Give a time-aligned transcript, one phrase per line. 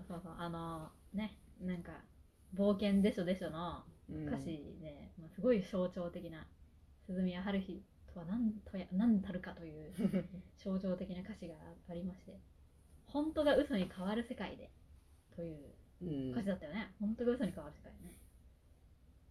[0.00, 0.34] あそうそう。
[0.38, 1.92] あのねなんか
[2.54, 6.46] 冒険でしょでしょのうん歌詞で、まあ、すごい象徴的な
[7.06, 9.92] 鈴宮春日とは何とや何たるかという
[10.56, 11.54] 象徴的な歌詞が
[11.88, 12.38] ありまして
[13.06, 14.70] 本当が嘘に変わる世界で
[15.34, 18.14] といううん歌詞だったよね、本当が嘘に変わる世界ね。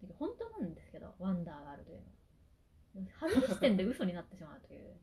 [0.00, 2.12] けど本当なんですけどワンダーがあるというのは。
[3.18, 4.96] 春日視点で嘘になってしまうという。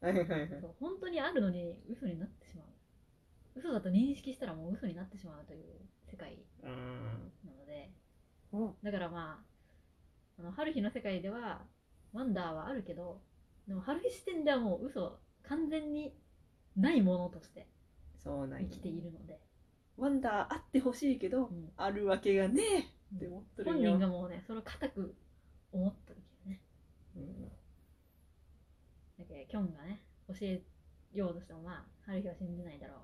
[0.00, 0.60] はいはいはい。
[0.60, 2.41] そう本当にあるのに嘘になって
[3.54, 5.64] 嘘だと認識したらもう嘘になってしまうという
[6.10, 6.70] 世界うん
[7.44, 7.90] なので
[8.52, 9.40] おだからま
[10.38, 11.62] ああの春日の世界では
[12.12, 13.20] ワンダーはあるけど
[13.68, 16.14] でも春日視点ではもう嘘完全に
[16.76, 17.66] ないものとして
[18.22, 18.68] そうなんや。
[18.70, 19.40] 生きているので、
[19.96, 21.72] ワンダーあってほしいけど、うん。
[21.76, 23.90] あるわけがねえって思っとるんよ。
[23.90, 25.14] 本人がもうねそれを固く
[25.72, 26.60] 思っとるけどね。
[27.16, 27.48] うん。
[29.18, 30.62] だけどキョンがね教え
[31.12, 32.98] ようとしてもまあ春日は信じないだろう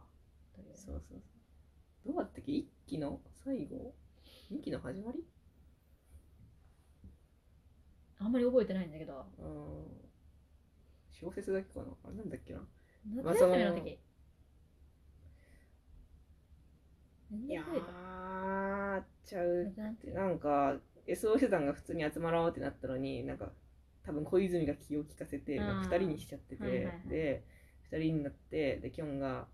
[0.62, 1.20] というそうそう
[2.04, 2.12] そう。
[2.12, 2.52] どうだったっけ？
[2.52, 3.94] 一期の最後？
[4.50, 5.24] 二期の始まり？
[8.20, 9.26] あんまり覚えてないんだけど。
[9.38, 9.46] うん。
[11.10, 11.86] 小説だけかな？
[12.04, 12.60] あれなんだっけな？
[13.22, 13.74] まあ夏休みの？
[13.74, 13.98] 時。
[17.30, 23.52] 何いやーちゃうたなんてなんか SOS 団が普通に集まろうってなったのになんか
[24.06, 27.44] 多分小泉が気を利かせてあーなんか2人にしちゃってて、で
[27.92, 29.46] 2人になってでキョンが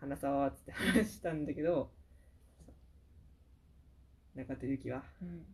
[0.00, 1.90] 話そうっつって話したんだけど
[4.34, 5.44] 中戸ゆきはうん。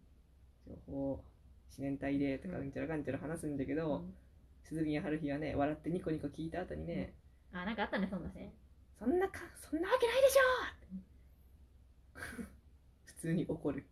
[0.67, 1.25] 情報
[1.69, 4.15] 自然体でとかううんんちゃらかんちゃら話すんだけど、うん。
[4.65, 7.15] 鈴宮春日はね笑ってニコニコ聞いた後にね、
[7.53, 8.53] あなんかあったねそんなね
[8.99, 10.41] そんなかそんなわけないでしょ
[13.05, 13.85] 普通に怒る。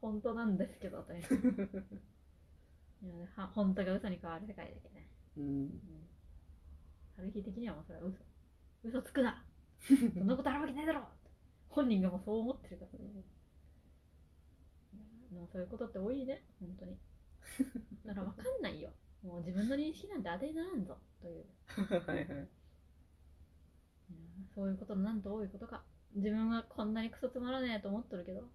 [0.00, 1.22] 本当なんですけどと いや
[3.36, 5.44] は本当が嘘に変わる世界だけどね、うん。
[5.44, 5.80] うん、
[7.16, 8.18] 春日的にはもうそれは嘘
[8.82, 9.44] 嘘つくな。
[9.80, 11.06] そんなことあるわけないだろ。
[11.68, 13.24] 本人がもうそう思ってるからね。
[15.52, 16.42] そういうことって多いね。
[16.60, 16.98] 本当に。
[18.04, 18.90] だから分かんないよ。
[19.22, 20.96] もう自分の認識なんて当てにならんぞ。
[21.20, 21.44] という。
[21.68, 22.48] はいはい。
[24.54, 25.84] そういうことのなんと多いことか。
[26.14, 28.48] 自分はこんなにクソつまらねえと思っとるけど。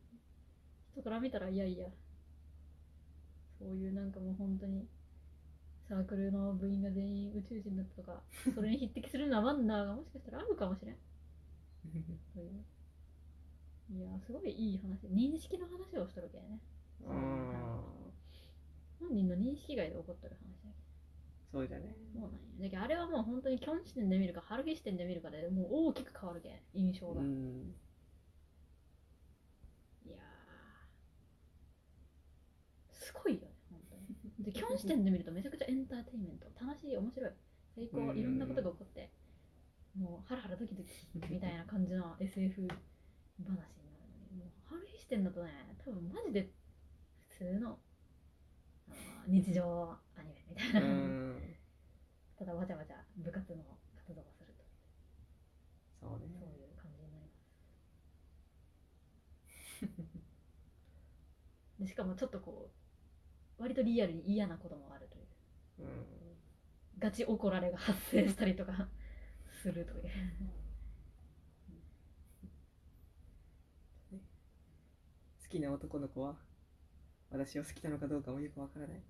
[0.92, 1.88] 人から見たらいやいや。
[3.60, 4.88] そういうなんかもう本当に
[5.88, 8.22] サークルの部員が全員宇宙人だったとか
[8.56, 10.96] それに匹敵するようなワンダーがもしかしたらあるかもしれん。
[12.34, 12.66] という。
[13.92, 15.08] いやすごいいい話。
[15.08, 16.60] 認識の話をしとるけどね。
[17.08, 17.82] あ
[19.00, 20.76] 本人の認識外で起こってる話だけ
[21.52, 21.96] そうだね。
[22.14, 22.40] そうなんや。
[22.62, 27.76] だけどあれはもう本当にキョン視点で見るか春日視点で見るかでもう大きく変わるけん印象が、うん
[30.06, 36.46] いやーすごいよね本当にでキョン視点で見るとめちゃくちゃエンターテインメント。
[36.64, 37.32] 楽しい面白い。
[37.74, 37.98] 最高。
[37.98, 38.18] うん。
[38.18, 39.12] いろんなことが起こって。
[39.98, 40.92] もうハラハラドキドキ。
[41.34, 42.68] みたいな感じの SF 話
[43.42, 43.90] になるの
[44.30, 44.38] に。
[44.38, 46.54] もう春日視点だとね多分マジで
[47.28, 47.80] 普通の
[49.26, 51.42] 日常アニメみたいうな、ん。
[52.38, 54.64] ただわちゃわちゃ部活の活動をすると。
[56.02, 56.28] そうね。
[56.40, 57.34] そういう感じになります。
[61.80, 62.75] でしかもちょっとこう
[63.58, 65.88] 割とリアルに嫌なこともあるという。
[65.88, 66.06] うん
[66.98, 68.88] ガチ怒られが発生したりとか。
[69.62, 70.04] するという。
[75.44, 76.36] 好きな男の子は
[77.32, 79.02] 私を好きなのかどうかもよくわからない。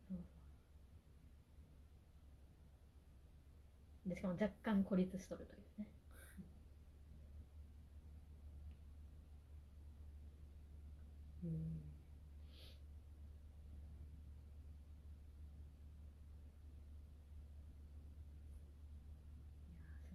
[4.05, 5.87] でしかも若干孤立しとるというね
[11.43, 11.85] うん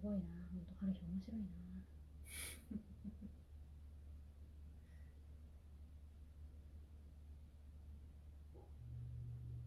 [0.11, 0.25] ごいな。
[0.51, 1.47] 本当春日面白いな。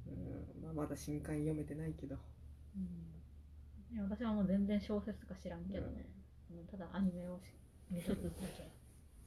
[0.06, 2.16] うんまあまだ新刊読めてないけど。
[2.76, 2.82] うん。
[3.94, 6.06] いや私はもう全然小説とか知らんけどね、
[6.50, 7.54] もうただアニメをし
[7.90, 8.70] 見とるだけ、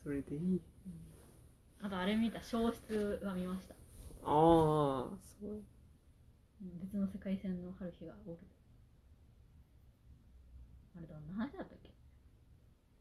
[0.03, 0.61] それでいい。
[0.85, 1.85] うん。
[1.85, 3.77] あとあれ見た消失は見ました、あ
[4.23, 5.49] あそう。
[5.49, 8.39] うん別の世界線の春日がおる
[10.97, 11.91] あれどんな話だったっけ？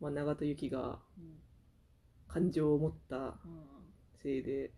[0.01, 1.41] まあ長門由紀がうん。
[2.29, 3.35] 感情を持ったうん。
[4.23, 4.73] せいで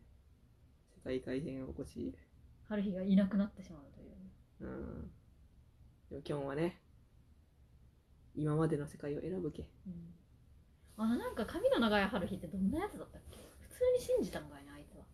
[0.95, 2.15] 世界改変を起こし
[2.69, 4.15] 春日がいなくなってしまうという
[4.61, 5.11] うん。
[6.11, 6.81] でもキョンはね
[8.37, 9.69] 今までの世界を選ぶけ。
[9.87, 10.15] うん。
[10.97, 13.39] あのなんか髪の長い春日ってどんなやつだったっけ？
[13.61, 15.05] 普通に信じたのかいなあいつは。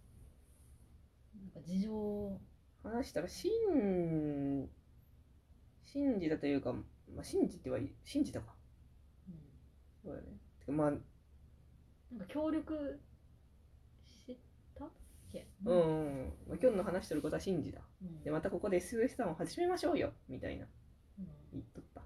[1.40, 2.40] なんか事情
[2.82, 3.50] 話したら信
[5.82, 6.74] 信じたというか、
[7.14, 8.54] まあ、信じてはい信じたか。
[10.04, 11.00] てかまあなん
[12.20, 13.00] か協力
[14.26, 14.38] し
[14.74, 14.84] た？
[14.84, 14.88] っ
[15.32, 16.32] けうん、うん。
[16.48, 18.22] まあ、今日の話してることは真実だうん。
[18.22, 20.12] でまたここで SOS タウンを始めましょうよ。
[20.28, 20.66] みたいな。
[21.18, 21.26] うん。
[21.52, 22.02] 言っとった。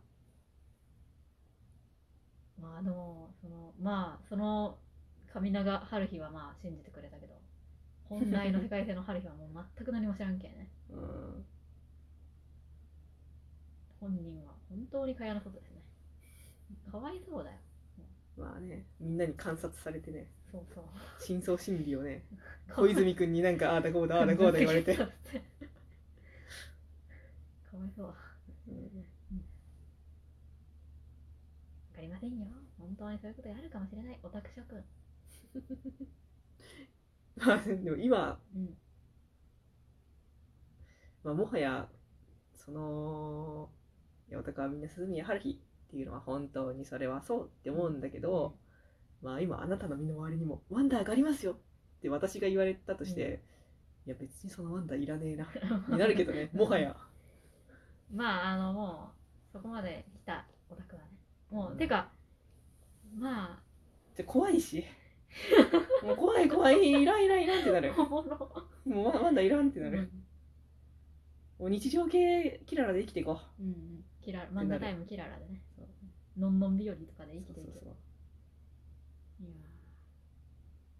[2.61, 4.79] まあでもそのまあその
[5.33, 7.39] 上長春日はまあ信じてくれたけど。
[8.09, 10.71] 本来の世界線の春日はもう全く何も知らんけんね。
[10.91, 11.45] うん
[14.01, 15.83] 本人は本当に蚊帳の外ですね。
[16.91, 17.57] かわいそうだよ。
[18.37, 20.31] まあねみんなに観察されてね。
[20.51, 20.85] そうそう。
[21.19, 22.25] 深層心理をね
[22.75, 25.11] 小泉君になんか ああだこうだああだこうだ言われて、 かわ
[27.87, 28.07] いそう。
[28.07, 28.15] わ
[28.69, 29.05] うん。
[31.95, 32.47] かりませんよ。
[32.79, 34.19] 本当にそういうことがあるかもしれない。
[34.23, 34.85] オタク諸君。
[37.37, 38.77] まあでも今、うん。
[41.23, 41.89] まあ、もはや
[42.55, 43.71] その
[44.31, 45.59] いやオタクはみんな鈴宮春日
[45.89, 48.57] っていうのは本当にそれはそうって思うんだけど、
[49.23, 51.57] まあ今あなたの身の回りにもワンダーがありますよっ
[52.03, 53.43] て私が言われたとして、
[54.07, 55.49] いや別にそのワンダーいらねえな
[55.89, 56.95] になるけどね もはや。
[58.15, 61.09] まああのもうそこまで来たオタクはね。
[61.51, 61.79] もう、うん。
[61.79, 62.11] てか
[63.17, 63.59] ま
[64.15, 64.85] で怖いし。
[66.05, 66.91] もう怖い怖い。
[66.91, 67.93] いらんいらんいらんってなる。
[67.95, 68.23] も
[68.87, 70.11] うワワンダーいらんってなる、うん。
[71.59, 73.63] もう日常系キララで生きていこう。
[73.63, 75.63] うんうんキラ漫画タイムキララでね。
[76.37, 77.95] のんのん日和とかで生きていけそうそう
[79.41, 79.53] いや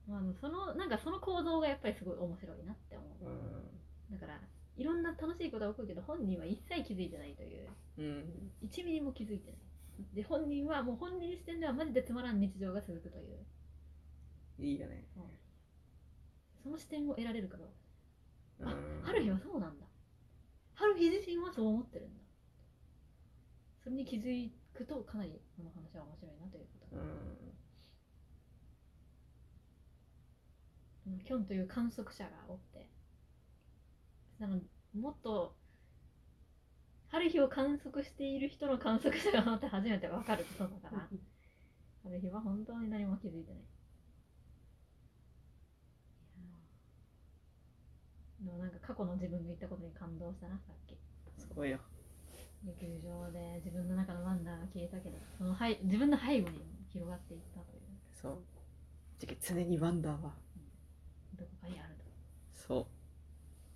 [0.09, 0.11] ー。
[0.11, 3.19] まあそのなんかその構造がやっぱりすごい面白いなって思う。
[3.21, 4.19] そううん。
[4.19, 4.41] だから
[4.77, 7.69] いろんな楽しいことが起こるけど本人は一切気づいてないという。
[7.99, 8.51] うん。
[8.65, 9.61] 1ミリも気づいてない。
[10.15, 13.45] で本人はもう本人視点ではマジでつまらん日常が続くという。
[14.59, 15.05] いいよね。
[16.63, 18.71] その視点を得られるかどうか。
[18.71, 19.03] あうん。
[19.03, 19.87] 春日はそうなんだ。
[20.75, 22.23] 春日自身はそう思ってるんだ
[23.89, 26.97] それに気づくとかなりこの話は面白いなということ
[31.25, 32.87] キョンという観測者がおって
[34.39, 34.61] なの
[34.95, 35.55] もっと
[37.11, 41.09] 春日を観測している人の観測者がおって初めて分かることだから
[42.05, 43.63] 春日は本当に何も気づいてない。
[48.45, 50.99] でもなんか過去の自分が言ったことに感動したなさっき。
[51.41, 51.81] すごいよ
[52.67, 56.61] 野球場で自分の中のワンダーが消えたけどその背自分の背後に
[56.93, 57.83] 広がっていったという。
[58.21, 58.39] そう。
[59.19, 60.35] じゃけ常にワンダーは。
[61.39, 62.05] どこかにあると。
[62.53, 62.87] そう。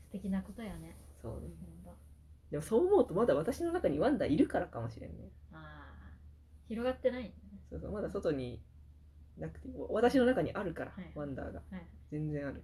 [0.06, 0.96] 素敵なことやね。
[1.20, 1.32] そう。
[1.40, 1.49] ね
[1.84, 1.94] 本
[2.50, 5.31] でもそう思うとまだ私の中にワンダーいるからかもしれんね。
[5.50, 5.64] 当ああ
[6.69, 7.32] 広がってないね。
[7.70, 7.93] そうそう。
[7.93, 8.61] まだ外に
[9.38, 11.11] なくて私の中にあるから、はい。
[11.14, 11.62] ワンダーが。
[11.70, 11.87] はい。
[12.11, 12.62] 全然ある。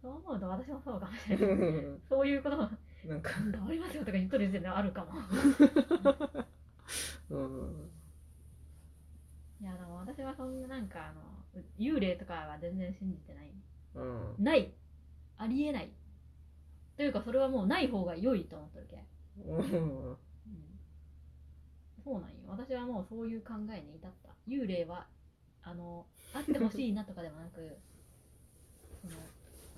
[0.00, 1.98] そう思うと私もそうかもしれない。
[2.08, 2.70] そういうことが
[3.04, 3.30] なんか。
[3.70, 5.12] りますよとか言っとる時点であるかも。
[7.30, 7.90] うん。
[9.60, 11.20] いやでも私はそんななんかあの
[11.78, 13.52] 幽霊とかは全然信じてない。
[13.94, 14.34] うん。
[14.38, 14.72] ない。
[15.36, 15.90] ありえない。
[16.96, 19.04] というかそれはもうない方が良いと思ってるけ。
[19.44, 19.58] うん。
[19.58, 20.18] うん。
[22.04, 22.36] そうなんよ。
[22.48, 24.30] 私はもうそういう考えに至った。
[24.48, 25.06] 幽霊は
[25.62, 27.78] あのあってほしいなとかでもなく
[29.02, 29.14] その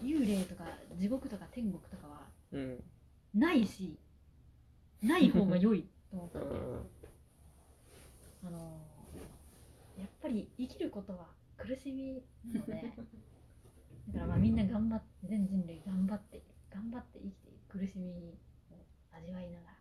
[0.02, 0.64] 幽霊とか
[0.96, 2.84] 地獄とか天国とかはうん
[3.34, 3.98] ないし
[5.02, 6.48] ない方が良いと思ってるう
[8.44, 8.48] ん。
[8.48, 8.58] あの
[9.98, 12.22] やっぱり生きることは苦しみ
[12.52, 12.72] なので
[14.12, 18.34] だからまあみんな頑張って全人類頑張って頑張って生きて苦しみを
[19.12, 19.72] 味わいながら。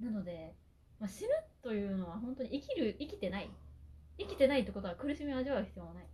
[0.00, 0.54] なので、
[0.98, 1.30] まあ、死ぬ
[1.62, 3.50] というのは本当に生きる生きてない。
[4.18, 6.06] 生きてないってことは苦しみを味わう必要はない。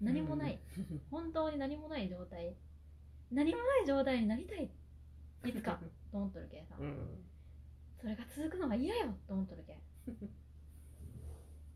[0.00, 0.60] 何もない、
[1.10, 2.54] 本当に何もない状態。
[3.32, 4.70] 何もない状態になりたい
[5.44, 5.78] いつか。
[6.10, 7.24] と思っとるけさ、うん
[8.00, 9.76] それが続くのが嫌よと思っとるけん、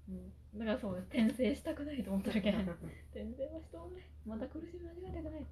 [0.09, 0.13] う
[0.57, 2.61] ん、だからそう転生したくないと思っとるけん。
[2.61, 5.47] 転生はしておんねまた苦しみ味わいたくない。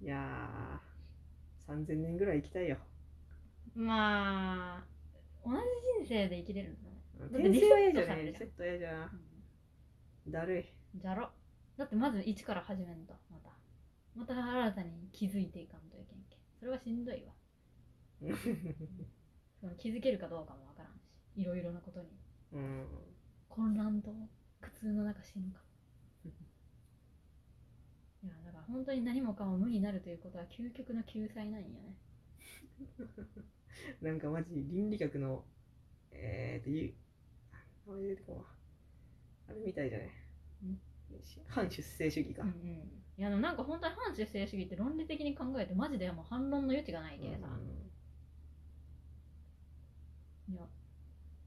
[0.00, 2.78] いやー3000年ぐらい生きたいよ。
[3.74, 4.86] まあ
[5.44, 5.62] 同じ
[6.04, 8.26] 人生で生きれるんだね、転生は嫌じゃない。
[8.26, 9.10] リセット嫌じゃ
[10.28, 10.64] だるい。
[10.94, 11.30] じゃろ。
[11.76, 13.50] だってまず一から始めんとまた。
[14.14, 15.87] また新たに気づいていかん
[16.58, 17.32] それはしんどいわ。
[19.60, 22.08] その気づけるかどうかもわからんしいろいろなことに。
[22.52, 22.86] うん。
[23.48, 24.10] 混乱と
[24.60, 25.60] 苦痛の中死ぬか。
[28.22, 31.96] いやだから本当に何もかも無になるということは究極の救済なんよね。
[34.02, 35.44] なんかマジ倫理学の
[36.12, 36.94] えーという
[39.48, 40.08] あれみたいじゃない？
[41.46, 42.54] 反出生主義か、うんうん。
[43.16, 47.48] いやでもなんか本当に反出生主義って論理的に考えてマジでもう反論の余地がないけさ、
[50.50, 50.62] いや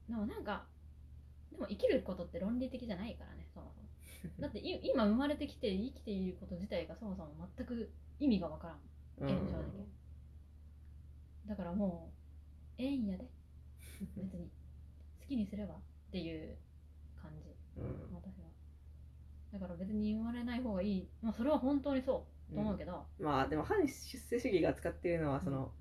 [0.08, 0.64] でもなんか
[1.50, 3.88] でも生きることって論理的じゃないからねそもそも。
[4.38, 7.90] だってい今生まれてきて生きていること自体がそもそも全く
[8.20, 8.78] 意味がわからん。
[9.20, 9.86] うん現状だけ。
[11.48, 12.12] だからも
[12.78, 13.28] うええんやで。
[14.16, 14.50] 別に。
[15.20, 16.56] 好きにすればっていう
[17.20, 17.50] 感じ。
[17.80, 18.14] うん。
[18.14, 18.41] 私は
[19.52, 21.08] だから別に生まれない方がいい。
[21.20, 25.72] まあそれは本当にそうと思うけど、まあでも反出世主義が使っているのはその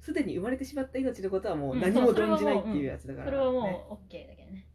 [0.00, 1.80] すでに生まれてしまった命のことはもううん。
[1.80, 3.86] 何もそうそれはもう論じないっていうやつだから、それはもね。
[3.90, 4.68] う OK だけどね、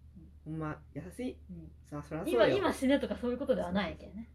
[0.46, 1.38] ほんま優しい。
[1.50, 1.72] うん。
[1.90, 2.58] さあそそう今よ。
[2.58, 4.30] 今死ねとかそういうことではないけどね、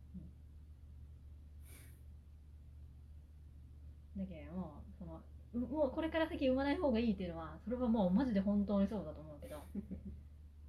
[4.17, 4.23] うん。
[4.23, 5.21] だけどもうその
[5.55, 9.63] うもうこれから先産まない方がいいっていうのはそれはもうマジで本当にそうだと思うけど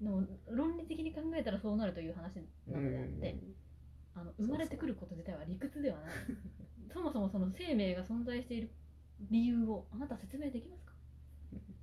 [0.01, 2.35] でも論理的に考えたらそうなるという話
[2.67, 3.37] なのであって、
[4.15, 6.13] あの生まれてくること自体は理屈ではない。
[6.93, 8.69] そもそもその生命が存在している
[9.31, 10.93] 理由をあなた説明できますか？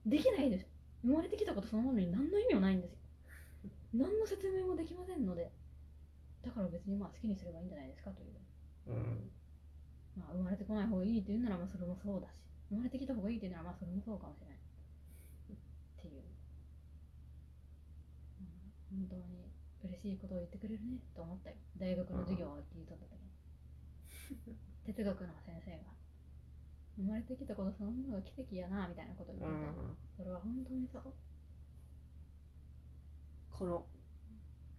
[0.06, 0.66] できないでしょ。
[1.02, 2.98] 生まれてきたことそのものに何の意味もないんですよ。
[3.94, 5.50] 何の説明もできませんので。
[6.42, 8.32] だから別にまあ好きにすればいいんじゃないですかという、
[8.88, 9.30] うん。
[10.16, 12.30] まあ、生まれてこない方がいいっていうならまあそれもそうだし
[12.68, 14.60] 生まれてきた方がいいっていうならまあそれもそうかもしれないっ
[16.02, 16.22] ていう、
[18.40, 18.46] うん、
[18.92, 19.48] 本当に
[19.84, 21.56] 嬉しいことを言ってくれるねと思ったよ。
[21.78, 24.56] 大学の授業を聞いとった時に。
[24.84, 25.92] 哲学の先生が。
[26.96, 29.66] 生まれてきたことそのものが奇跡やなみたいなことを言ってた。
[29.66, 29.72] よ、
[30.16, 31.02] それは本当にそう。
[33.50, 33.86] この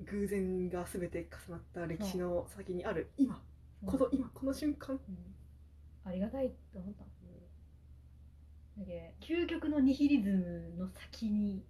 [0.02, 3.42] 偶然が全て重なった歴史の先にある今。
[3.86, 4.96] この今この瞬間。
[4.96, 5.36] うん。
[6.06, 7.04] ありがたいと思った。
[8.78, 11.64] だけど究極のニヒリズムの先に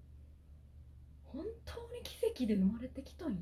[1.34, 3.38] 本当に奇跡で生まれてきとんや。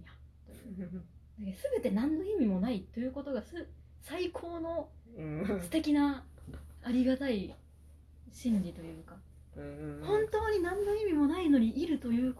[0.87, 0.97] と
[1.39, 3.67] 全て何の意味もないということがす
[4.01, 5.59] 最高のうん。
[5.61, 6.23] 素敵な
[6.83, 7.53] ありがたい
[8.31, 9.15] 真理というか。
[9.57, 10.01] うん。
[10.03, 12.29] 本当に何の意味もないのにいるという